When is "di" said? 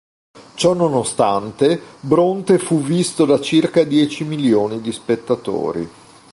4.81-4.91